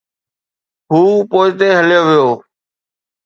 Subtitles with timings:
[0.91, 2.29] هو پوئتي هليو ويو.